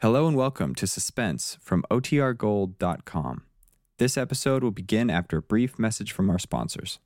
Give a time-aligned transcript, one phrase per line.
[0.00, 3.42] Hello and welcome to Suspense from OTRGold.com.
[3.98, 7.00] This episode will begin after a brief message from our sponsors.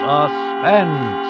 [0.00, 1.23] Suspense.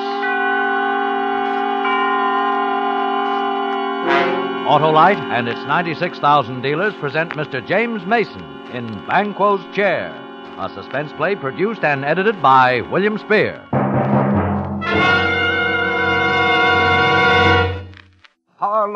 [4.74, 7.64] Autolite and its 96,000 dealers present Mr.
[7.64, 8.42] James Mason
[8.72, 10.10] in Banquo's Chair,
[10.58, 13.64] a suspense play produced and edited by William Spier.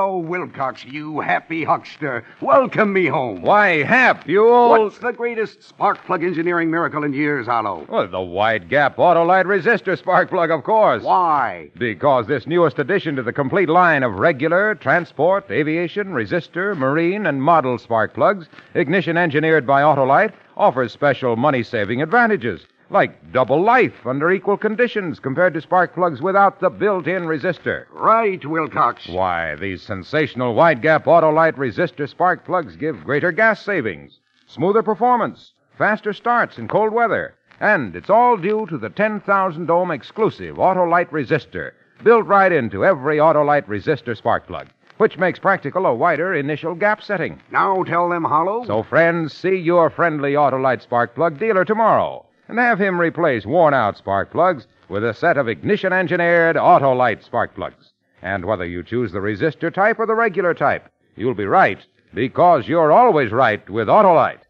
[0.08, 2.24] Harlow Wilcox, you happy huckster.
[2.40, 3.42] Welcome me home.
[3.42, 4.78] Why, Hap, you old.
[4.78, 7.84] What's the greatest spark plug engineering miracle in years, Harlow?
[7.90, 11.02] Well, the wide gap Autolite resistor spark plug, of course.
[11.02, 11.70] Why?
[11.76, 17.42] Because this newest addition to the complete line of regular, transport, aviation, resistor, marine, and
[17.42, 22.62] model spark plugs, ignition engineered by Autolite, offers special money saving advantages.
[22.90, 27.84] Like double life under equal conditions compared to spark plugs without the built in resistor.
[27.92, 29.06] Right, Wilcox.
[29.06, 35.52] Why, these sensational wide gap Autolite resistor spark plugs give greater gas savings, smoother performance,
[35.76, 41.10] faster starts in cold weather, and it's all due to the 10,000 ohm exclusive Autolite
[41.10, 41.72] resistor
[42.02, 44.66] built right into every Autolite resistor spark plug,
[44.96, 47.38] which makes practical a wider initial gap setting.
[47.50, 48.64] Now tell them, Harlow.
[48.64, 53.74] So, friends, see your friendly Autolite spark plug dealer tomorrow and have him replace worn
[53.74, 57.92] out spark plugs with a set of ignition engineered Autolite spark plugs.
[58.22, 61.78] And whether you choose the resistor type or the regular type, you'll be right
[62.14, 64.40] because you're always right with Autolite.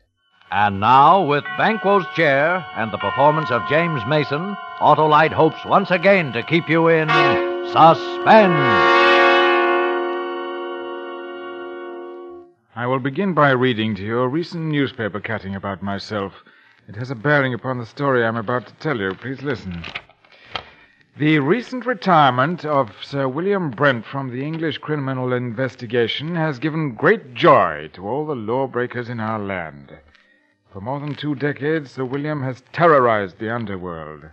[0.50, 6.32] And now, with Banquo's Chair and the performance of James Mason, Autolite hopes once again
[6.32, 7.08] to keep you in
[7.66, 8.54] suspense.
[12.74, 16.32] I will begin by reading to you a recent newspaper cutting about myself.
[16.88, 19.12] It has a bearing upon the story I'm about to tell you.
[19.12, 19.84] Please listen.
[21.18, 27.34] The recent retirement of Sir William Brent from the English criminal investigation has given great
[27.34, 29.98] joy to all the lawbreakers in our land.
[30.72, 34.24] For more than two decades, Sir William has terrorized the underworld.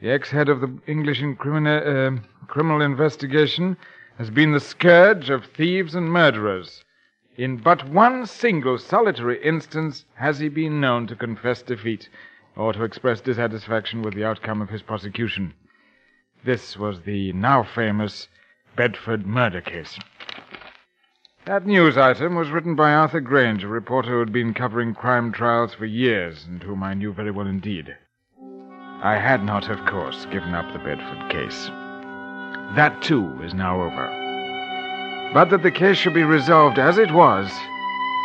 [0.00, 3.76] The ex-head of the English incrimina- uh, criminal investigation
[4.18, 6.82] has been the scourge of thieves and murderers.
[7.36, 12.10] In but one single solitary instance has he been known to confess defeat
[12.56, 15.54] or to express dissatisfaction with the outcome of his prosecution.
[16.44, 18.28] This was the now famous
[18.76, 19.98] Bedford murder case.
[21.46, 25.32] That news item was written by Arthur Grange, a reporter who had been covering crime
[25.32, 27.96] trials for years and whom I knew very well indeed.
[29.02, 31.66] I had not, of course, given up the Bedford case.
[32.76, 34.31] That, too, is now over.
[35.34, 37.50] But that the case should be resolved as it was,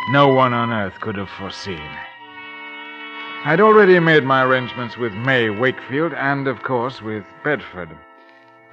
[0.10, 1.90] no one on earth could have foreseen.
[3.46, 7.90] I'd already made my arrangements with May Wakefield and, of course, with Bedford.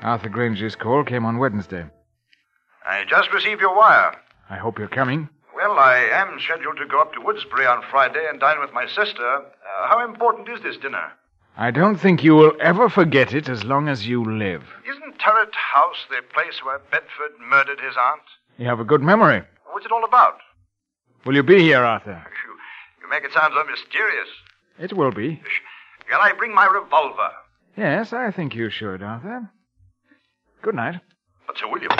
[0.03, 1.85] Arthur Grange's call came on Wednesday.
[2.85, 4.17] I just received your wire.
[4.51, 5.29] I hope you're coming.
[5.55, 8.87] Well, I am scheduled to go up to Woodsbury on Friday and dine with my
[8.89, 9.25] sister.
[9.25, 11.13] Uh, how important is this dinner?
[11.57, 14.63] I don't think you will ever forget it as long as you live.
[14.89, 18.23] Isn't Turret House the place where Bedford murdered his aunt?
[18.59, 19.43] You have a good memory.
[19.71, 20.39] What's it all about?
[21.25, 22.27] Will you be here, Arthur?
[22.47, 22.55] You,
[23.03, 24.29] you make it sound so mysterious.
[24.79, 25.41] It will be.
[26.11, 27.31] Shall I bring my revolver?
[27.77, 29.49] Yes, I think you should, Arthur.
[30.63, 31.01] Good night.
[31.47, 31.91] But, Sir William.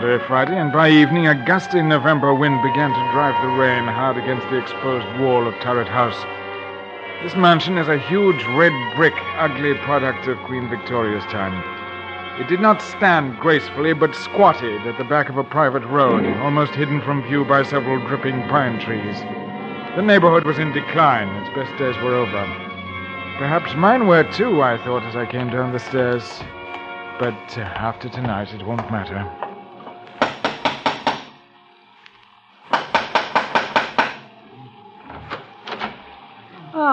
[0.00, 4.16] Day Friday, and by evening a gusty November wind began to drive the rain hard
[4.16, 6.16] against the exposed wall of Turret House.
[7.22, 11.52] This mansion is a huge red brick, ugly product of Queen Victoria's time.
[12.40, 16.72] It did not stand gracefully, but squatted at the back of a private road, almost
[16.72, 19.20] hidden from view by several dripping pine trees.
[19.96, 21.28] The neighborhood was in decline.
[21.42, 22.44] Its best days were over.
[23.36, 26.40] Perhaps mine were too, I thought as I came down the stairs.
[27.18, 29.49] But uh, after tonight, it won't matter.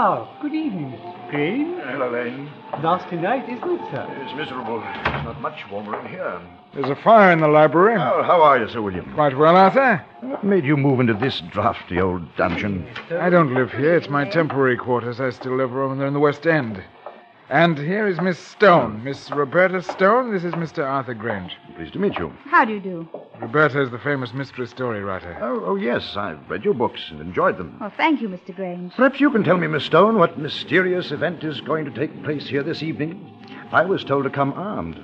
[0.09, 1.30] Ah, good evening, Mr.
[1.30, 1.81] Crane.
[1.83, 2.50] Hello, Lane.
[2.81, 4.07] Nasty night, isn't it, sir?
[4.21, 4.81] It's miserable.
[4.81, 6.39] It's not much warmer in here.
[6.74, 7.95] There's a fire in the library.
[8.00, 9.13] Oh, how are you, Sir William?
[9.15, 10.01] Quite well, Arthur.
[10.21, 12.88] What made you move into this drafty old dungeon?
[13.19, 13.98] I don't live here.
[13.98, 15.19] It's my temporary quarters.
[15.19, 16.81] I still live over there in the West End.
[17.50, 19.06] And here is Miss Stone.
[19.06, 20.34] Miss Roberta Stone.
[20.34, 20.86] This is Mr.
[20.86, 21.56] Arthur Grange.
[21.78, 22.34] Pleased to meet you.
[22.44, 23.08] How do you do?
[23.40, 25.38] Roberta is the famous mystery story writer.
[25.42, 26.18] Oh, oh, yes.
[26.18, 27.78] I've read your books and enjoyed them.
[27.80, 28.54] Well, thank you, Mr.
[28.54, 28.94] Grange.
[28.96, 32.48] Perhaps you can tell me, Miss Stone, what mysterious event is going to take place
[32.50, 33.32] here this evening?
[33.72, 35.00] I was told to come armed.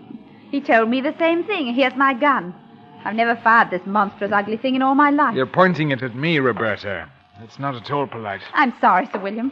[0.51, 1.73] He told me the same thing.
[1.73, 2.53] Here's my gun.
[3.05, 5.35] I've never fired this monstrous, ugly thing in all my life.
[5.35, 7.09] You're pointing it at me, Roberta.
[7.41, 8.41] It's not at all polite.
[8.53, 9.51] I'm sorry, Sir William.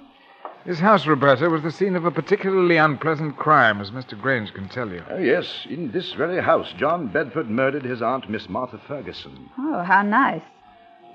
[0.66, 4.20] This house, Roberta, was the scene of a particularly unpleasant crime, as Mr.
[4.20, 5.04] Grange can tell you.
[5.10, 9.50] Oh, yes, in this very house, John Bedford murdered his aunt, Miss Martha Ferguson.
[9.58, 10.44] Oh, how nice.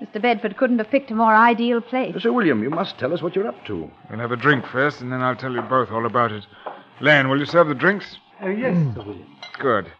[0.01, 0.21] Mr.
[0.21, 2.21] Bedford couldn't have picked a more ideal place.
[2.21, 3.89] Sir William, you must tell us what you're up to.
[4.09, 6.45] We'll have a drink first, and then I'll tell you both all about it.
[6.99, 8.17] Lane, will you serve the drinks?
[8.41, 9.37] Oh, yes, Sir William.
[9.59, 9.91] Good.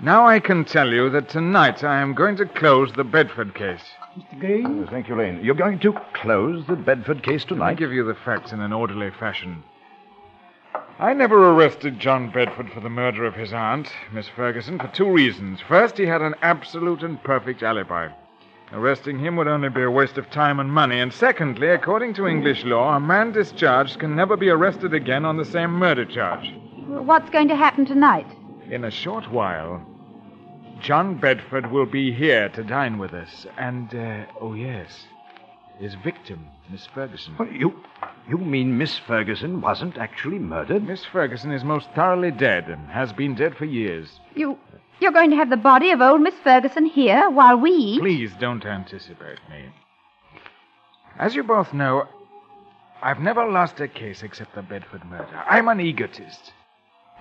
[0.00, 3.82] Now I can tell you that tonight I am going to close the Bedford case.
[4.16, 4.38] Mr.
[4.40, 4.66] Grange?
[4.68, 5.40] Oh, uh, thank you, Lane.
[5.42, 7.78] You're going to close the Bedford case Let me tonight?
[7.78, 9.62] give you the facts in an orderly fashion.
[10.98, 15.10] I never arrested John Bedford for the murder of his aunt, Miss Ferguson, for two
[15.10, 15.60] reasons.
[15.66, 18.08] First, he had an absolute and perfect alibi.
[18.72, 21.00] Arresting him would only be a waste of time and money.
[21.00, 25.36] And secondly, according to English law, a man discharged can never be arrested again on
[25.38, 26.52] the same murder charge.
[26.86, 28.26] What's going to happen tonight?
[28.70, 29.84] In a short while,
[30.80, 33.46] John Bedford will be here to dine with us.
[33.58, 35.04] And, uh, oh, yes,
[35.78, 37.34] his victim, Miss Ferguson.
[37.36, 37.74] What, you,
[38.28, 40.86] you mean Miss Ferguson wasn't actually murdered?
[40.86, 44.20] Miss Ferguson is most thoroughly dead and has been dead for years.
[44.34, 44.58] You.
[45.00, 48.00] You're going to have the body of old Miss Ferguson here while we eat?
[48.00, 49.66] Please don't anticipate me.
[51.18, 52.06] As you both know,
[53.02, 55.42] I've never lost a case except the Bedford murder.
[55.48, 56.52] I'm an egotist.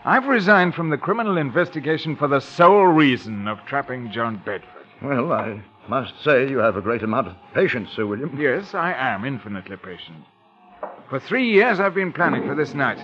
[0.06, 4.86] I've resigned from the criminal investigation for the sole reason of trapping John Bedford.
[5.02, 8.40] Well, I must say you have a great amount of patience, Sir William.
[8.40, 10.24] Yes, I am infinitely patient.
[11.10, 13.00] For three years I've been planning for this night.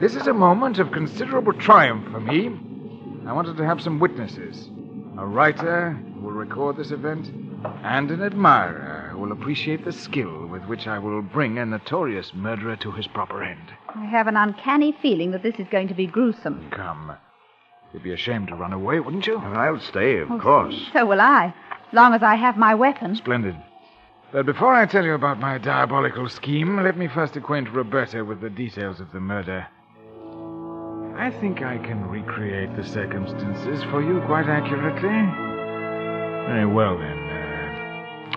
[0.00, 2.48] This is a moment of considerable triumph for me.
[3.26, 4.70] I wanted to have some witnesses
[5.18, 7.30] a writer who will record this event,
[7.82, 12.32] and an admirer who will appreciate the skill with which I will bring a notorious
[12.32, 13.72] murderer to his proper end.
[13.96, 16.70] I have an uncanny feeling that this is going to be gruesome.
[16.70, 17.12] Come.
[17.92, 19.38] You'd be ashamed to run away, wouldn't you?
[19.38, 20.74] I'll stay, of course.
[20.92, 23.16] So will I, as long as I have my weapon.
[23.16, 23.56] Splendid.
[24.32, 28.40] But before I tell you about my diabolical scheme, let me first acquaint Roberta with
[28.40, 29.66] the details of the murder.
[31.16, 35.10] I think I can recreate the circumstances for you quite accurately.
[36.46, 37.18] Very well, then.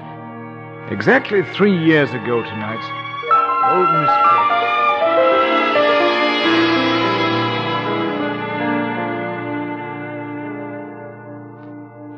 [0.01, 2.83] Uh, exactly three years ago tonight,
[3.71, 4.72] old Miss Ferguson.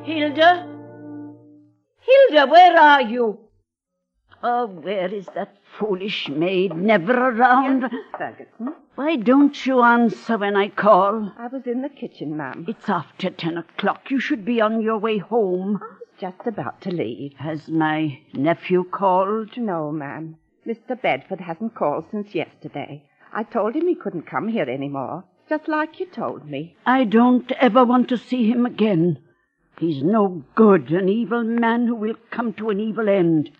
[0.05, 0.67] Hilda?
[1.99, 3.39] Hilda, where are you?
[4.43, 6.75] Oh, where is that foolish maid?
[6.75, 7.89] Never around.
[8.15, 8.45] Ferguson.
[8.59, 8.69] Hmm?
[8.93, 11.31] Why don't you answer when I call?
[11.39, 12.65] I was in the kitchen, ma'am.
[12.67, 14.11] It's after ten o'clock.
[14.11, 15.79] You should be on your way home.
[15.81, 17.33] I was just about to leave.
[17.37, 19.57] Has my nephew called?
[19.57, 20.37] No, ma'am.
[20.67, 21.01] Mr.
[21.01, 23.03] Bedford hasn't called since yesterday.
[23.33, 26.77] I told him he couldn't come here any more, just like you told me.
[26.85, 29.17] I don't ever want to see him again.
[29.79, 33.51] He's no good, an evil man who will come to an evil end.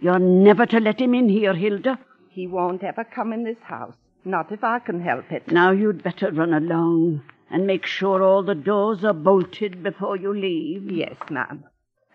[0.00, 1.98] You're never to let him in here, Hilda.
[2.30, 5.50] He won't ever come in this house, not if I can help it.
[5.50, 10.32] Now you'd better run along and make sure all the doors are bolted before you
[10.32, 10.90] leave.
[10.90, 11.64] Yes, ma'am.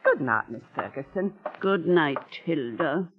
[0.03, 1.33] Good night, Miss Ferguson.
[1.59, 3.09] Good night, Hilda.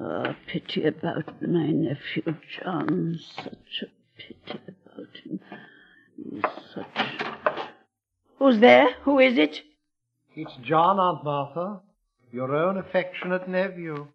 [0.00, 3.18] Oh, pity about my nephew John.
[3.34, 3.86] Such a
[4.16, 5.40] pity about him.
[6.16, 7.66] He's such.
[8.38, 8.90] Who's there?
[9.02, 9.62] Who is it?
[10.36, 11.80] It's John, Aunt Martha.
[12.30, 14.06] Your own affectionate nephew.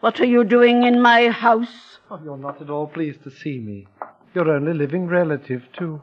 [0.00, 1.98] What are you doing in my house?
[2.10, 3.86] Oh, you're not at all pleased to see me.
[4.34, 6.02] Your only living relative, too.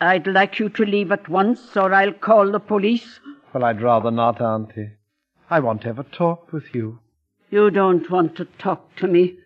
[0.00, 3.20] I'd like you to leave at once, or I'll call the police.
[3.52, 4.92] Well, I'd rather not, Auntie.
[5.50, 7.00] I want to have a talk with you.
[7.52, 9.36] You don't want to talk to me.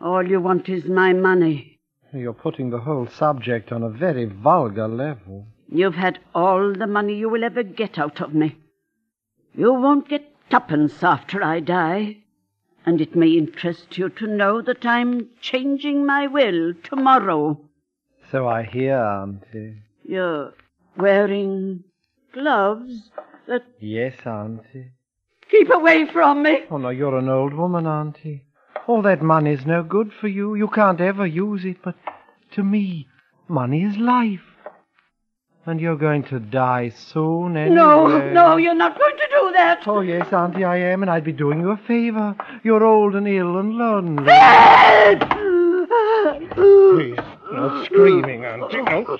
[0.00, 1.80] All you want is my money.
[2.10, 5.48] You're putting the whole subject on a very vulgar level.
[5.68, 8.56] You've had all the money you will ever get out of me.
[9.54, 12.16] You won't get twopence after I die.
[12.86, 17.60] And it may interest you to know that I'm changing my will tomorrow.
[18.30, 19.82] So I hear, Auntie.
[20.04, 20.54] You're
[20.96, 21.84] wearing
[22.32, 23.10] gloves
[23.46, 24.92] that Yes, Auntie.
[25.52, 26.64] Keep away from me.
[26.70, 28.42] Oh, no, you're an old woman, Auntie.
[28.88, 30.56] All that money's no good for you.
[30.56, 31.94] You can't ever use it, but
[32.52, 33.06] to me,
[33.46, 34.40] money is life.
[35.64, 37.76] And you're going to die soon anyway.
[37.76, 39.86] No, no, you're not going to do that.
[39.86, 42.34] Oh, yes, Auntie, I am, and I'd be doing you a favor.
[42.64, 44.24] You're old and ill and lonely.
[46.50, 47.16] Please,
[47.52, 48.82] no screaming, Auntie.
[48.82, 49.16] No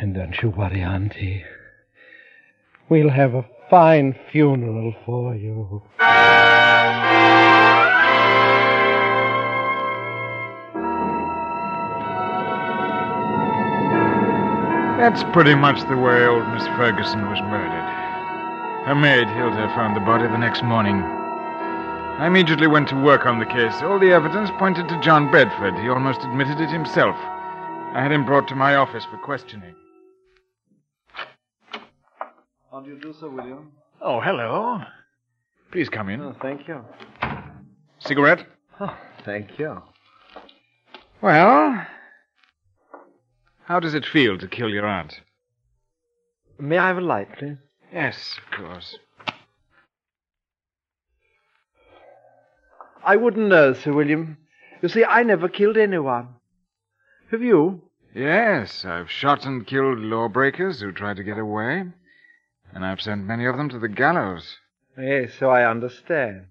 [0.00, 1.44] And don't you worry, Auntie.
[2.88, 5.82] We'll have a fine funeral for you.
[14.96, 17.88] That's pretty much the way old Miss Ferguson was murdered.
[18.86, 20.96] Her maid, Hilda, found the body the next morning.
[20.96, 23.82] I immediately went to work on the case.
[23.82, 25.74] All the evidence pointed to John Bedford.
[25.74, 27.16] He almost admitted it himself.
[27.92, 29.74] I had him brought to my office for questioning.
[32.90, 33.70] You do, Sir William?
[34.00, 34.80] Oh, hello.
[35.70, 36.20] Please come in.
[36.20, 36.84] Oh, thank you.
[38.00, 38.44] Cigarette?
[38.80, 39.80] Oh, thank you.
[41.22, 41.86] Well,
[43.64, 45.20] how does it feel to kill your aunt?
[46.58, 47.58] May I have a light, please?
[47.92, 48.98] Yes, of course.
[53.04, 54.36] I wouldn't know, Sir William.
[54.82, 56.28] You see, I never killed anyone.
[57.30, 57.82] Have you?
[58.14, 61.84] Yes, I've shot and killed lawbreakers who tried to get away,
[62.74, 64.56] and I've sent many of them to the gallows.
[64.98, 66.46] Yes, so I understand.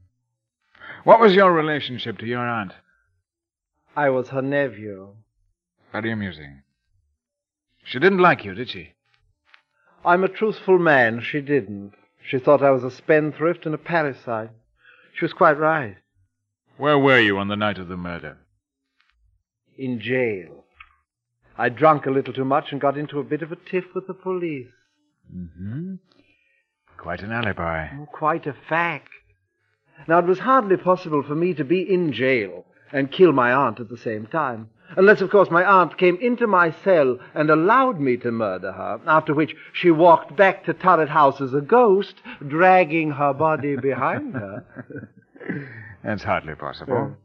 [1.03, 2.73] What was your relationship to your aunt?
[3.95, 5.15] I was her nephew.
[5.91, 6.63] Very amusing.
[7.83, 8.93] She didn't like you, did she?
[10.05, 11.21] I'm a truthful man.
[11.21, 11.93] She didn't.
[12.21, 14.51] She thought I was a spendthrift and a parasite.
[15.13, 15.97] She was quite right.
[16.77, 18.37] Where were you on the night of the murder?
[19.77, 20.65] In jail.
[21.57, 24.07] I drank a little too much and got into a bit of a tiff with
[24.07, 24.69] the police.
[25.35, 25.95] Mm-hmm.
[26.97, 27.87] Quite an alibi.
[27.93, 29.09] Oh, quite a fact.
[30.07, 33.79] Now, it was hardly possible for me to be in jail and kill my aunt
[33.79, 34.69] at the same time.
[34.97, 38.99] Unless, of course, my aunt came into my cell and allowed me to murder her,
[39.05, 42.15] after which she walked back to Turret House as a ghost,
[42.47, 44.65] dragging her body behind her.
[46.03, 47.15] That's hardly possible.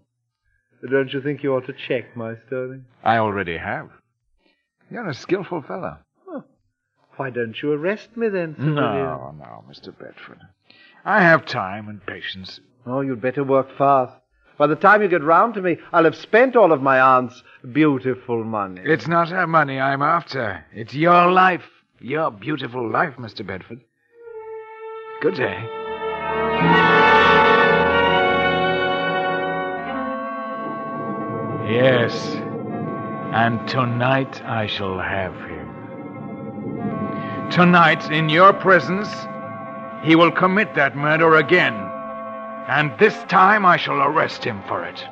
[0.82, 2.82] Uh, don't you think you ought to check my story?
[3.02, 3.88] I already have.
[4.90, 5.96] You're a skillful fellow.
[7.16, 8.76] Why don't you arrest me then, Sir William?
[8.76, 9.96] No, no, Mr.
[9.96, 10.40] Bedford.
[11.04, 12.60] I have time and patience.
[12.86, 14.14] Oh, you'd better work fast.
[14.56, 17.42] By the time you get round to me, I'll have spent all of my aunt's
[17.72, 18.80] beautiful money.
[18.84, 20.64] It's not her money I'm after.
[20.72, 21.64] It's your life.
[22.00, 23.46] Your beautiful life, Mr.
[23.46, 23.80] Bedford.
[25.20, 25.64] Good day.
[31.68, 32.14] Yes.
[33.32, 35.73] And tonight I shall have him.
[37.50, 39.08] Tonight, in your presence,
[40.02, 41.74] he will commit that murder again.
[42.68, 45.04] And this time I shall arrest him for it.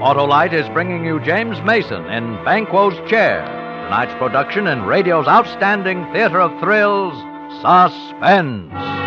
[0.00, 3.44] Autolite is bringing you James Mason in Banquo's Chair,
[3.84, 7.14] tonight's production in radio's outstanding theater of thrills,
[7.60, 8.99] Suspense.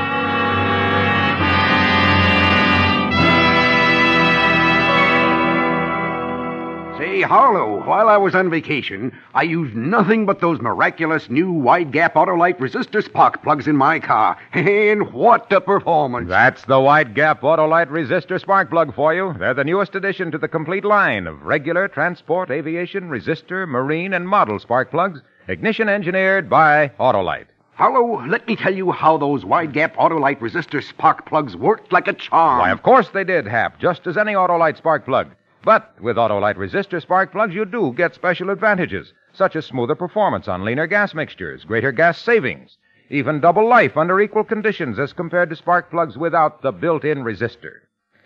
[7.23, 12.13] Harlow, while I was on vacation, I used nothing but those miraculous new wide gap
[12.13, 14.37] Autolite resistor spark plugs in my car.
[14.53, 16.29] And what a performance!
[16.29, 19.33] That's the wide gap Autolite resistor spark plug for you.
[19.39, 24.27] They're the newest addition to the complete line of regular transport, aviation, resistor, marine, and
[24.27, 27.47] model spark plugs, ignition engineered by Autolite.
[27.75, 32.07] Harlow, let me tell you how those wide gap Autolite resistor spark plugs worked like
[32.07, 32.59] a charm.
[32.59, 35.31] Why, of course they did, Hap, just as any Autolite spark plug.
[35.63, 40.49] But with Autolite resistor spark plugs, you do get special advantages, such as smoother performance
[40.49, 42.77] on leaner gas mixtures, greater gas savings,
[43.09, 47.79] even double life under equal conditions as compared to spark plugs without the built-in resistor.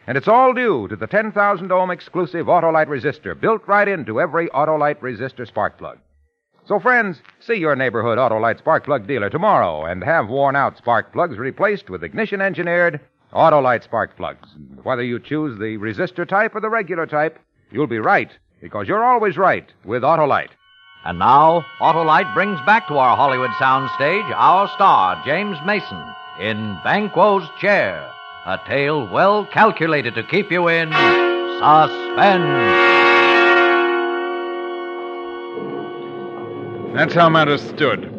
[0.08, 4.48] And it's all due to the 10,000 ohm exclusive Autolite resistor built right into every
[4.50, 6.00] Autolite resistor spark plug.
[6.66, 11.14] So, friends, see your neighborhood Autolite spark plug dealer tomorrow and have worn out spark
[11.14, 13.00] plugs replaced with ignition engineered
[13.34, 14.48] Autolite spark plugs.
[14.84, 17.40] Whether you choose the resistor type or the regular type,
[17.72, 18.32] you'll be right,
[18.62, 20.52] because you're always right with Autolite.
[21.04, 26.04] And now, Autolite brings back to our Hollywood soundstage our star, James Mason,
[26.40, 28.10] in Banquo's Chair,
[28.46, 30.90] a tale well calculated to keep you in
[31.60, 32.86] suspense.
[36.94, 38.17] That's how matters stood.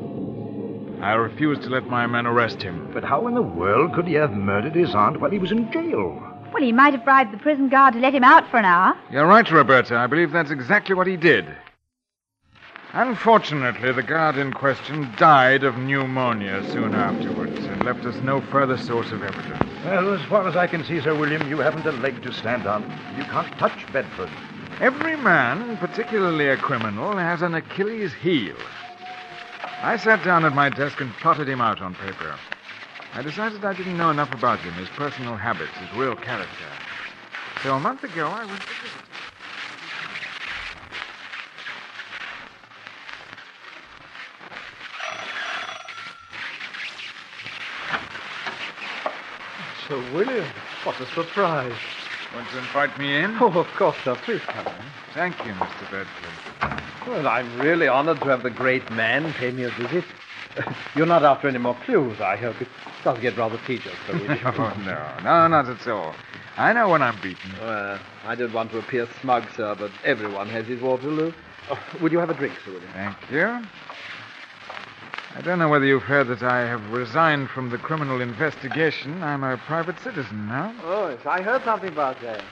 [1.00, 2.90] I refused to let my men arrest him.
[2.92, 5.70] But how in the world could he have murdered his aunt while he was in
[5.70, 6.22] jail?
[6.52, 8.96] Well, he might have bribed the prison guard to let him out for an hour.
[9.10, 9.96] You're right, Roberta.
[9.96, 11.46] I believe that's exactly what he did.
[12.94, 18.78] Unfortunately, the guard in question died of pneumonia soon afterwards and left us no further
[18.78, 19.62] source of evidence.
[19.84, 22.66] Well, as far as I can see, Sir William, you haven't a leg to stand
[22.66, 22.82] on.
[23.16, 24.30] You can't touch Bedford.
[24.80, 28.56] Every man, particularly a criminal, has an Achilles heel.
[29.80, 32.34] I sat down at my desk and plotted him out on paper.
[33.14, 36.66] I decided I didn't know enough about him, his personal habits, his real character.
[37.62, 38.62] So a month ago, I visit.
[49.86, 50.46] Sir William,
[50.84, 51.72] what a surprise.
[52.34, 53.36] Want to invite me in?
[53.40, 54.14] Oh, of course, sir.
[54.16, 54.72] Please come in.
[55.14, 55.90] Thank you, Mr.
[55.90, 56.82] Bedford.
[57.06, 60.04] Well, I'm really honored to have the great man pay me a visit.
[60.94, 62.60] You're not after any more clues, I hope.
[62.60, 62.68] It
[63.04, 64.38] does get rather tedious, Sir William.
[64.44, 66.14] Oh, no, no, not at all.
[66.56, 67.52] I know when I'm beaten.
[67.60, 71.32] Well, I don't want to appear smug, sir, but everyone has his Waterloo.
[71.70, 72.92] Oh, would you have a drink, Sir William?
[72.92, 73.66] Thank you.
[75.34, 79.22] I don't know whether you've heard that I have resigned from the criminal investigation.
[79.22, 80.74] I'm a private citizen now.
[80.82, 82.42] Oh, yes, I heard something about that.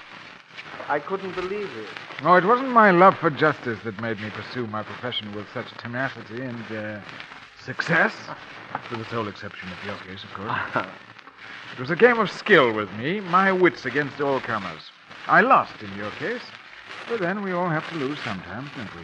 [0.88, 1.88] I couldn't believe it.
[2.22, 5.66] Oh, it wasn't my love for justice that made me pursue my profession with such
[5.78, 7.00] tenacity and uh,
[7.64, 8.14] success,
[8.90, 10.86] with the sole exception of your case, of course.
[11.72, 14.82] it was a game of skill with me, my wits against all comers.
[15.26, 16.42] I lost in your case,
[17.08, 19.02] but then we all have to lose sometimes, don't we?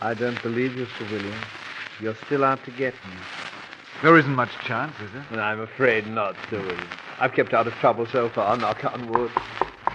[0.00, 1.38] I don't believe you, Sir William.
[2.00, 3.16] You're still out to get me.
[4.02, 5.40] There isn't much chance, is there?
[5.40, 6.88] I'm afraid not, Sir William.
[7.20, 9.30] I've kept out of trouble so far, knock on wood.
[9.36, 9.92] I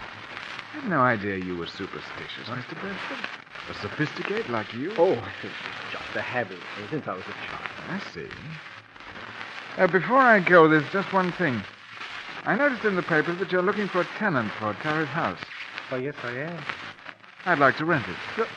[0.74, 2.76] had no idea you were superstitious, Mr.
[2.82, 3.18] Bedford.
[3.70, 4.94] A sophisticate like you?
[4.98, 5.54] Oh, it's
[5.92, 6.58] just a habit
[6.90, 7.70] since I was a child.
[7.90, 8.28] I see.
[9.78, 11.62] Uh, before I go, there's just one thing.
[12.46, 15.40] I noticed in the papers that you're looking for a tenant for a Turret House.
[15.92, 16.64] Oh, yes, I am.
[17.46, 18.06] I'd like to rent
[18.38, 18.48] it.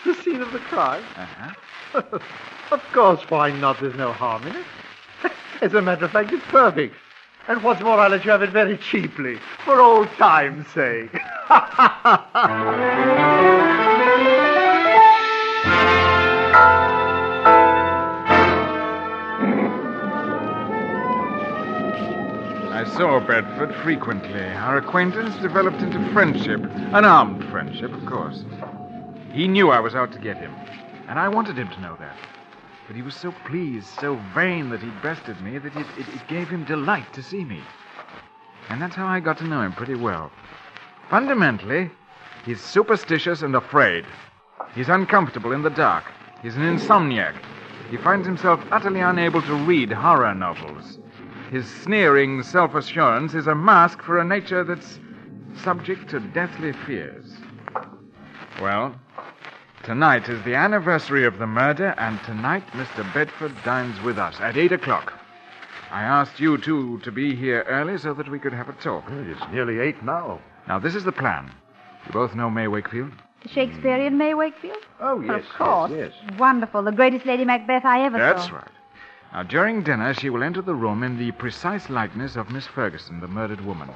[0.04, 1.04] The scene of the crime?
[1.16, 2.18] Uh-huh.
[2.70, 3.80] of course, why not?
[3.80, 4.64] There's no harm in it.
[5.60, 6.94] As a matter of fact, it's perfect.
[7.48, 11.10] And what's more, I'll let you have it very cheaply, for old time's sake.
[22.72, 24.40] I saw Bedford frequently.
[24.40, 28.44] Our acquaintance developed into friendship, an armed friendship, of course.
[29.32, 30.52] He knew I was out to get him,
[31.08, 32.16] and I wanted him to know that.
[32.86, 36.28] But he was so pleased, so vain that he'd bested me that it, it, it
[36.28, 37.60] gave him delight to see me.
[38.68, 40.32] And that's how I got to know him pretty well.
[41.08, 41.90] Fundamentally,
[42.44, 44.04] he's superstitious and afraid.
[44.74, 46.04] He's uncomfortable in the dark.
[46.42, 47.34] He's an insomniac.
[47.90, 50.98] He finds himself utterly unable to read horror novels.
[51.52, 54.98] His sneering self assurance is a mask for a nature that's
[55.56, 57.40] subject to deathly fears.
[58.60, 58.94] Well,
[59.84, 63.10] tonight is the anniversary of the murder, and tonight Mr.
[63.14, 65.14] Bedford dines with us at 8 o'clock.
[65.90, 69.04] I asked you two to be here early so that we could have a talk.
[69.10, 70.40] It's nearly eight now.
[70.68, 71.50] Now, this is the plan.
[72.06, 73.10] You both know May Wakefield?
[73.42, 74.78] The Shakespearean May Wakefield?
[75.00, 75.90] Oh, yes, of course.
[75.90, 76.38] yes, yes.
[76.38, 76.84] Wonderful.
[76.84, 78.52] The greatest Lady Macbeth I ever That's saw.
[78.52, 78.74] That's right.
[79.32, 83.20] Now, during dinner, she will enter the room in the precise likeness of Miss Ferguson,
[83.20, 83.90] the murdered woman.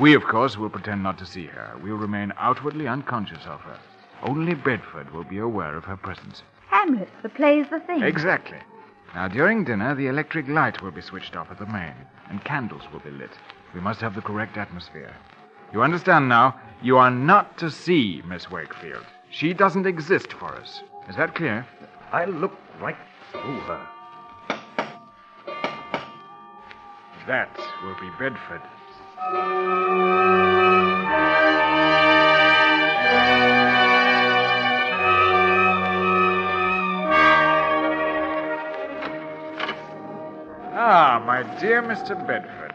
[0.00, 1.76] We, of course, will pretend not to see her.
[1.82, 3.78] We'll remain outwardly unconscious of her.
[4.22, 6.42] Only Bedford will be aware of her presence.
[6.68, 7.08] Hamlet.
[7.22, 8.02] The play's the thing.
[8.02, 8.58] Exactly.
[9.14, 11.94] Now, during dinner, the electric light will be switched off at the main,
[12.28, 13.30] and candles will be lit.
[13.74, 15.14] We must have the correct atmosphere.
[15.72, 16.60] You understand now?
[16.82, 19.04] You are not to see Miss Wakefield.
[19.30, 20.82] She doesn't exist for us.
[21.08, 21.66] Is that clear?
[22.12, 22.96] I'll look right
[23.32, 23.86] through her.
[27.26, 28.62] That will be Bedford.
[41.12, 42.14] Ah, my dear Mr.
[42.24, 42.72] Bedford.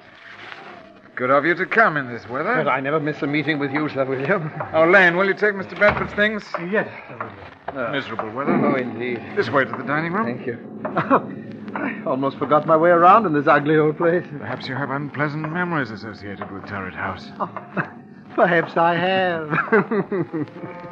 [1.15, 2.54] Good of you to come in this weather.
[2.54, 4.52] But I never miss a meeting with you, Sir William.
[4.74, 5.80] Oh, Lane, will you take Mr.
[5.80, 6.43] Bedford's things?
[6.69, 6.89] Yes.
[7.93, 8.52] Miserable weather.
[8.52, 9.21] Oh, indeed.
[9.38, 10.26] This way to the dining room.
[10.26, 10.60] Thank you.
[11.76, 14.26] I almost forgot my way around in this ugly old place.
[14.38, 17.30] Perhaps you have unpleasant memories associated with Turret House.
[18.36, 20.91] Perhaps I have.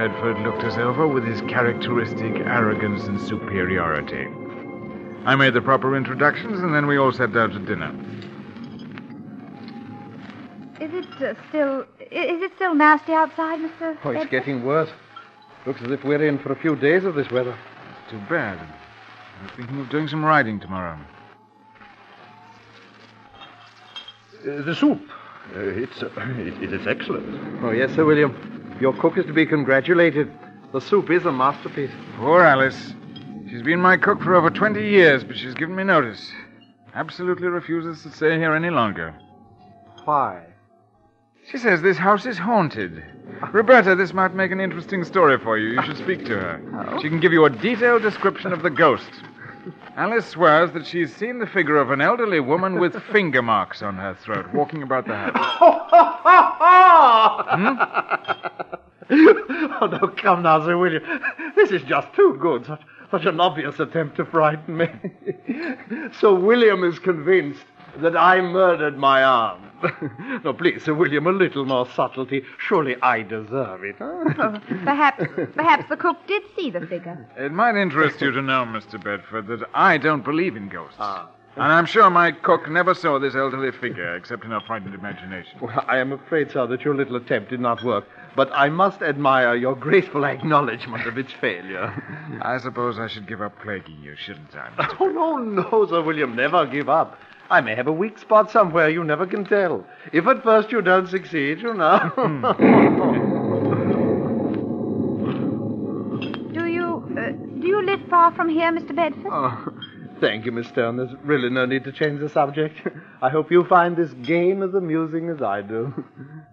[0.00, 4.28] Bedford looked us over with his characteristic arrogance and superiority.
[5.26, 7.94] I made the proper introductions, and then we all sat down to dinner.
[10.80, 13.98] Is Is it uh, still is it still nasty outside, Mr.
[14.02, 14.30] Oh, it's Bedford?
[14.30, 14.88] getting worse.
[15.66, 17.54] Looks as if we're in for a few days of this weather.
[18.08, 18.58] Too bad.
[18.58, 20.98] I'm thinking of doing some riding tomorrow.
[24.48, 25.02] Uh, the soup.
[25.54, 27.62] Uh, it's, uh, it, it is excellent.
[27.62, 28.49] Oh, yes, Sir William.
[28.80, 30.32] Your cook is to be congratulated.
[30.72, 31.90] The soup is a masterpiece.
[32.16, 32.94] Poor Alice.
[33.50, 36.32] She's been my cook for over 20 years, but she's given me notice.
[36.94, 39.14] Absolutely refuses to stay here any longer.
[40.04, 40.46] Why?
[41.50, 43.02] She says this house is haunted.
[43.52, 45.74] Roberta, this might make an interesting story for you.
[45.74, 46.86] You should speak to her.
[46.88, 47.02] Oh.
[47.02, 49.10] She can give you a detailed description of the ghost.
[49.96, 53.96] Alice swears that she's seen the figure of an elderly woman with finger marks on
[53.96, 55.86] her throat walking about the house.
[57.50, 57.74] Hmm?
[59.80, 61.02] oh, no, come now, Sir William.
[61.56, 62.66] This is just too good.
[62.66, 64.88] Such, such an obvious attempt to frighten me.
[66.20, 67.64] Sir William is convinced
[67.98, 69.62] that I murdered my aunt.
[70.44, 72.44] no, please, Sir William, a little more subtlety.
[72.58, 73.96] Surely I deserve it.
[73.98, 74.60] huh?
[74.84, 77.26] Perhaps perhaps the cook did see the figure.
[77.36, 79.02] It might interest you to know, Mr.
[79.02, 80.96] Bedford, that I don't believe in ghosts.
[81.00, 81.30] Ah.
[81.56, 85.58] And I'm sure my cook never saw this elderly figure, except in her frightened imagination.
[85.60, 88.04] Well, I am afraid, sir, that your little attempt did not work.
[88.36, 91.92] But I must admire your graceful acknowledgement of its failure.
[92.40, 94.68] I suppose I should give up plaguing you, shouldn't I?
[94.76, 94.96] Mr.
[95.00, 97.18] Oh, no, no, Sir William, never give up.
[97.50, 99.84] I may have a weak spot somewhere, you never can tell.
[100.12, 102.12] If at first you don't succeed, you know.
[106.52, 108.94] Do you uh, do you live far from here, Mr.
[108.94, 109.30] Bedford?
[109.30, 109.68] Oh,
[110.20, 110.96] thank you, Miss Stone.
[110.96, 112.76] There's really no need to change the subject.
[113.22, 115.92] I hope you find this game as amusing as I do.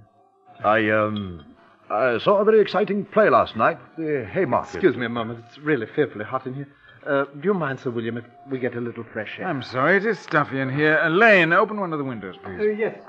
[0.63, 1.45] I, um,
[1.89, 4.75] I saw a very exciting play last night, the Haymarket.
[4.75, 5.43] Excuse me a moment.
[5.47, 6.67] It's really fearfully hot in here.
[7.05, 9.47] Uh, do you mind, Sir William, if we get a little fresh air?
[9.47, 10.99] I'm sorry, it is stuffy in here.
[11.03, 12.75] Elaine, open one of the windows, please.
[12.77, 12.99] yes.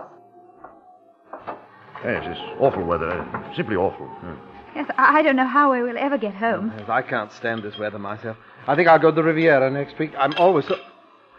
[2.04, 3.26] Yes, it's awful weather.
[3.56, 4.08] Simply awful.
[4.22, 4.36] Yeah.
[4.74, 6.72] Yes, I I don't know how we will ever get home.
[6.78, 8.36] Yes, I can't stand this weather myself.
[8.66, 10.12] I think I'll go to the Riviera next week.
[10.18, 10.76] I'm always so.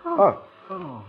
[0.05, 0.41] Oh.
[0.69, 0.75] Oh.
[0.75, 1.03] oh.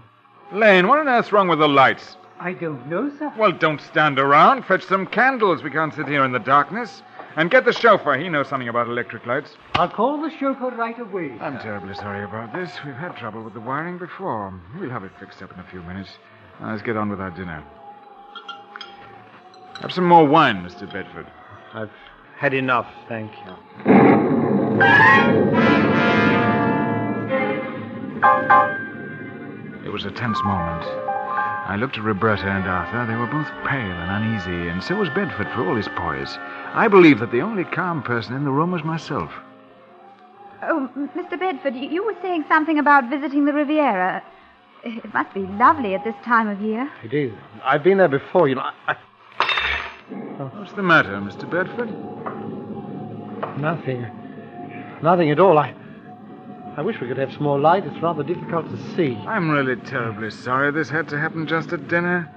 [0.52, 2.16] Lane, what on earth's wrong with the lights?
[2.40, 3.33] I don't know, sir.
[3.38, 4.64] Well, don't stand around.
[4.64, 5.62] Fetch some candles.
[5.62, 7.02] We can't sit here in the darkness.
[7.37, 8.18] And get the chauffeur.
[8.18, 9.56] He knows something about electric lights.
[9.74, 11.37] I'll call the chauffeur right away.
[11.40, 12.72] I'm terribly sorry about this.
[12.85, 14.52] We've had trouble with the wiring before.
[14.78, 16.11] We'll have it fixed up in a few minutes.
[16.61, 17.62] Now, let's get on with our dinner.
[19.80, 20.92] Have some more wine, Mr.
[20.92, 21.26] Bedford.
[21.72, 21.90] I've
[22.40, 23.53] had enough, thank you.
[29.85, 30.87] It was a tense moment.
[31.68, 33.05] I looked at Roberta and Arthur.
[33.07, 36.38] They were both pale and uneasy, and so was Bedford for all his poise.
[36.72, 39.31] I believe that the only calm person in the room was myself.
[40.62, 41.38] Oh, Mr.
[41.38, 44.22] Bedford, you, you were saying something about visiting the Riviera.
[44.83, 46.90] It must be lovely at this time of year.
[47.05, 47.35] It is.
[47.62, 48.70] I've been there before, you know.
[48.87, 48.96] I,
[50.38, 51.48] What's the matter, Mr.
[51.50, 51.90] Bedford?
[53.59, 54.07] Nothing.
[55.03, 55.59] Nothing at all.
[55.59, 55.74] I.
[56.76, 57.85] I wish we could have some more light.
[57.85, 59.16] It's rather difficult to see.
[59.26, 62.31] I'm really terribly sorry this had to happen just at dinner.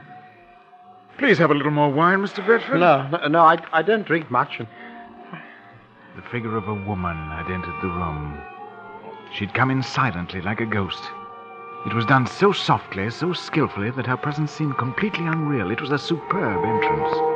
[1.17, 2.45] Please have a little more wine, Mr.
[2.45, 2.79] Bedford.
[2.79, 4.59] No, no, no I, I don't drink much.
[4.59, 4.67] And
[6.15, 8.41] The figure of a woman had entered the room.
[9.33, 11.03] She'd come in silently like a ghost.
[11.85, 15.69] It was done so softly, so skillfully, that her presence seemed completely unreal.
[15.69, 17.32] It was a superb entrance.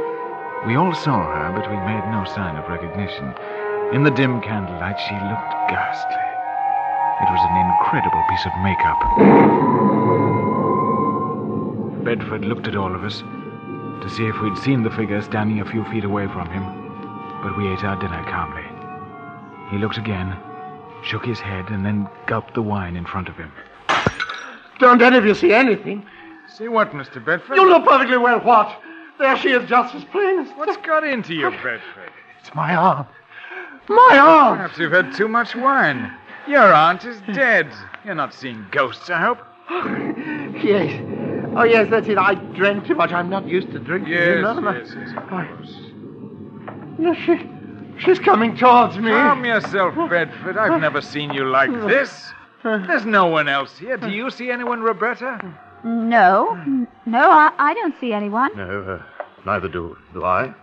[0.66, 3.34] We all saw her, but we made no sign of recognition.
[3.94, 6.28] In the dim candlelight, she looked ghastly.
[7.22, 9.00] It was an incredible piece of makeup.
[12.04, 13.20] Bedford looked at all of us
[14.02, 16.64] to see if we'd seen the figure standing a few feet away from him,
[17.44, 18.66] but we ate our dinner calmly.
[19.70, 20.36] He looked again,
[21.04, 23.52] shook his head, and then gulped the wine in front of him.
[24.80, 26.06] don't any of you see anything?
[26.48, 27.24] See what, Mr.
[27.24, 27.56] Bedford?
[27.56, 28.82] You know perfectly well what.
[29.20, 30.50] There she is, just as plain as.
[30.52, 31.82] What's got into you, Bedford?
[32.40, 33.08] It's my aunt.
[33.90, 34.58] My aunt!
[34.58, 36.14] Perhaps you've had too much wine.
[36.48, 37.68] Your aunt is dead.
[38.06, 39.40] You're not seeing ghosts, I hope.
[40.64, 41.02] Yes.
[41.56, 42.18] Oh, yes, that's it.
[42.18, 43.12] I drank too much.
[43.12, 44.14] I'm not used to drinking.
[44.14, 44.72] you Yes, know.
[44.72, 45.76] yes, yes, of course.
[46.98, 47.48] No, she,
[48.00, 49.12] she's coming towards me.
[49.12, 50.58] Calm yourself, Bedford.
[50.58, 52.32] I've never seen you like this.
[52.64, 53.98] There's no one else here.
[53.98, 55.40] Do you see anyone, Roberta?
[55.84, 58.56] No, N- no, I, I don't see anyone.
[58.58, 59.04] No, uh,
[59.46, 60.54] neither do, do I.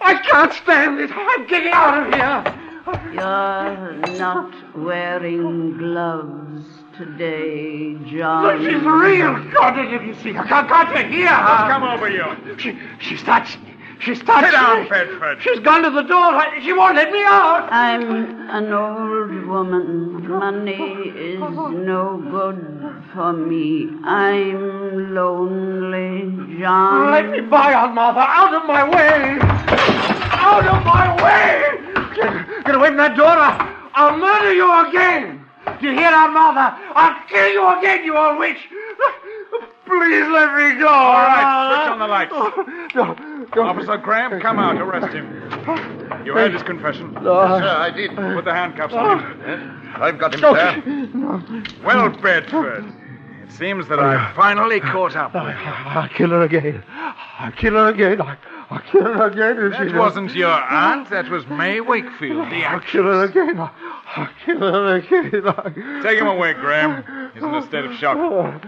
[0.00, 1.10] I can't stand it.
[1.12, 2.56] I'm getting out of here.
[3.12, 6.64] You're not wearing gloves
[6.96, 8.58] today, Look, John.
[8.64, 9.52] she's real.
[9.52, 10.44] God, did you see her?
[10.44, 11.68] Can't, can't you hear her?
[11.70, 12.24] Come over you.
[12.58, 13.74] She, she's touched me.
[14.00, 14.88] She's touched Sit down.
[14.88, 15.42] Bedford.
[15.42, 16.42] She's gone to the door.
[16.62, 17.68] She won't let me out.
[17.70, 20.26] I'm an old woman.
[20.26, 22.79] Money is no good
[23.14, 23.88] for me.
[24.04, 27.10] I'm lonely, John.
[27.12, 28.20] Let me by, Aunt Martha.
[28.20, 29.38] Out of my way!
[30.32, 32.14] Out of my way!
[32.14, 33.26] Get, get away from that door.
[33.28, 35.44] I'll, I'll murder you again.
[35.80, 36.76] Do you hear, Aunt Martha?
[36.94, 38.58] I'll kill you again, you old witch.
[39.86, 40.86] Please let me go.
[40.88, 42.32] All right, switch on the lights.
[42.94, 43.16] No,
[43.56, 43.62] no.
[43.68, 44.76] Officer Graham, come out.
[44.80, 45.26] Arrest him.
[46.24, 47.12] You heard his confession.
[47.14, 47.42] No.
[47.42, 48.14] Yes, sir, I did.
[48.14, 49.92] Put the handcuffs on him.
[49.96, 50.54] I've got him, No.
[50.54, 51.62] sir.
[51.84, 52.84] Well, Bedford,
[53.50, 55.54] it seems that oh, I've finally caught up with oh, you.
[55.54, 56.82] I'll kill her again.
[56.88, 58.20] I'll kill her again.
[58.20, 58.36] I'll,
[58.70, 59.58] I'll kill her again.
[59.58, 62.92] if That doesn't- wasn't your aunt, that was May Wakefield, the I'll actress.
[62.92, 63.58] kill her again.
[63.58, 63.74] I'll,
[64.16, 65.42] I'll kill her again.
[65.46, 67.30] I'll- Take him away, Graham.
[67.34, 68.16] He's in a state of shock.
[68.16, 68.60] Well,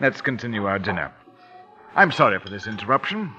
[0.00, 1.12] let's continue our dinner.
[1.94, 3.32] I'm sorry for this interruption.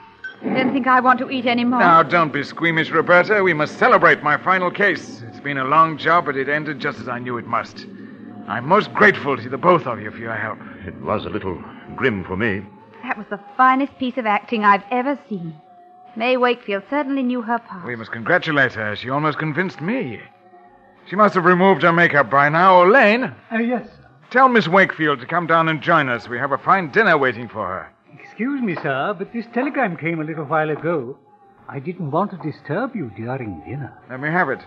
[0.43, 1.79] You don't think I want to eat any more?
[1.79, 3.41] Now, don't be squeamish, Roberta.
[3.43, 5.21] We must celebrate my final case.
[5.29, 7.85] It's been a long job, but it ended just as I knew it must.
[8.47, 10.59] I'm most grateful to the both of you for your help.
[10.85, 11.63] It was a little
[11.95, 12.61] grim for me.
[13.03, 15.55] That was the finest piece of acting I've ever seen.
[16.15, 17.85] May Wakefield certainly knew her part.
[17.87, 18.95] We must congratulate her.
[18.95, 20.19] She almost convinced me.
[21.09, 22.83] She must have removed her makeup by now.
[22.83, 24.07] Elaine, Uh, yes, sir.
[24.29, 26.27] tell Miss Wakefield to come down and join us.
[26.29, 27.89] We have a fine dinner waiting for her.
[28.19, 31.17] Excuse me, sir, but this telegram came a little while ago.
[31.67, 33.97] I didn't want to disturb you during dinner.
[34.09, 34.59] Let me have it.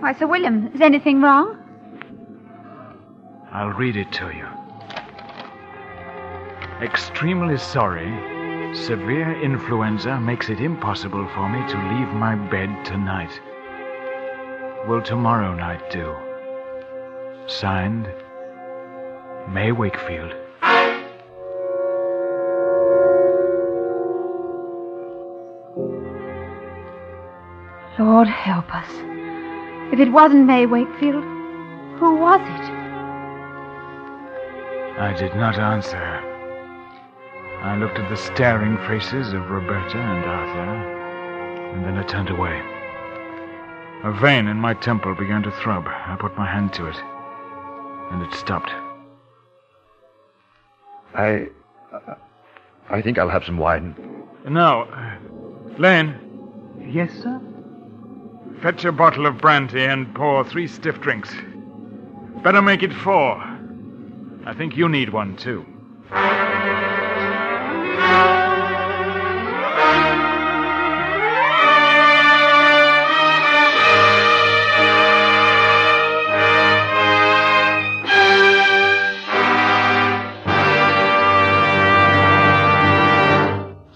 [0.00, 1.56] Why, Sir William, is anything wrong?
[3.52, 4.46] I'll read it to you.
[6.82, 8.08] Extremely sorry.
[8.74, 13.40] Severe influenza makes it impossible for me to leave my bed tonight.
[14.86, 16.16] Will tomorrow night do?
[17.50, 18.06] Signed,
[19.52, 20.32] May Wakefield.
[27.98, 28.88] Lord help us.
[29.92, 31.24] If it wasn't May Wakefield,
[31.98, 32.70] who was it?
[34.98, 35.98] I did not answer.
[37.62, 42.62] I looked at the staring faces of Roberta and Arthur, and then I turned away.
[44.04, 45.86] A vein in my temple began to throb.
[45.88, 46.96] I put my hand to it,
[48.10, 48.70] and it stopped.
[51.14, 51.48] I.
[52.88, 53.94] I think I'll have some wine.
[54.48, 54.88] Now,
[55.78, 56.14] Lane,
[56.92, 57.40] Yes, sir?
[58.62, 61.32] fetch a bottle of brandy and pour three stiff drinks.
[62.42, 63.36] Better make it four.
[64.44, 65.64] I think you need one, too.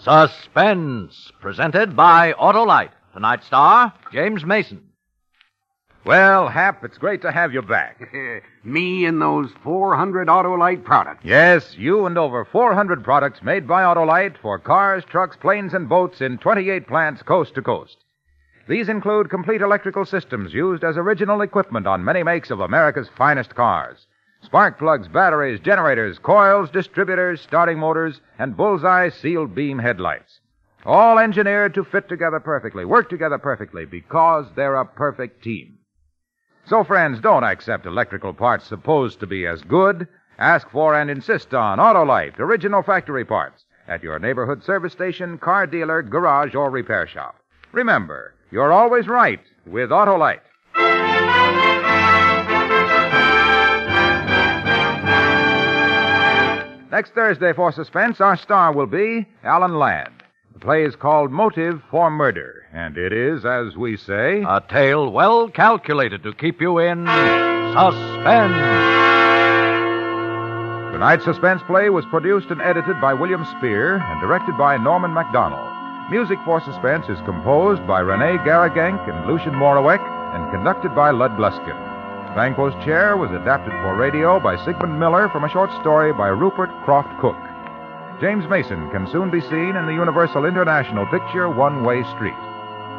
[0.05, 2.91] Suspense, presented by Autolite.
[3.15, 4.83] Tonight's star, James Mason.
[6.05, 8.03] Well, Hap, it's great to have you back.
[8.65, 11.25] Me and those 400 Autolite products.
[11.25, 16.21] Yes, you and over 400 products made by Autolite for cars, trucks, planes, and boats
[16.21, 17.97] in 28 plants coast to coast.
[18.69, 23.55] These include complete electrical systems used as original equipment on many makes of America's finest
[23.55, 24.07] cars.
[24.45, 30.41] Spark plugs, batteries, generators, coils, distributors, starting motors, and bullseye sealed beam headlights.
[30.85, 35.79] All engineered to fit together perfectly, work together perfectly, because they're a perfect team.
[36.67, 40.07] So, friends, don't accept electrical parts supposed to be as good.
[40.39, 45.67] Ask for and insist on Autolite, original factory parts, at your neighborhood service station, car
[45.67, 47.37] dealer, garage, or repair shop.
[47.73, 50.41] Remember, you're always right with Autolite.
[56.95, 60.13] Next Thursday for Suspense, our star will be Alan Ladd.
[60.53, 65.11] The play is called Motive for Murder, and it is, as we say, A tale
[65.11, 68.55] well calculated to keep you in suspense.
[70.95, 75.69] Tonight's suspense play was produced and edited by William Spier and directed by Norman Macdonnell.
[76.13, 79.99] Music for Suspense is composed by Rene Garriguenc and Lucien Moraweck
[80.33, 81.94] and conducted by Lud Gluskin.
[82.35, 86.69] Banquo's Chair was adapted for radio by Sigmund Miller from a short story by Rupert
[86.85, 87.39] Croft Cooke.
[88.21, 92.35] James Mason can soon be seen in the Universal International picture One Way Street.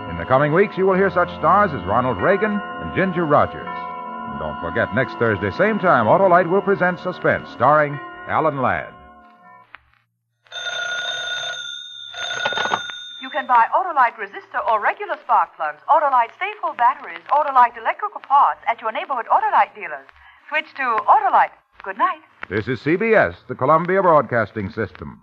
[0.10, 3.68] In the coming weeks, you will hear such stars as Ronald Reagan and Ginger Rogers.
[3.68, 8.95] And don't forget, next Thursday, same time, Autolite will present Suspense, starring Alan Ladd.
[13.46, 18.82] Can buy Autolite resistor or regular spark plugs, Autolite stay-full batteries, Autolite electrical parts at
[18.82, 20.08] your neighborhood Autolite dealers.
[20.50, 21.52] Switch to Autolite.
[21.84, 22.22] Good night.
[22.50, 25.22] This is CBS, the Columbia Broadcasting System.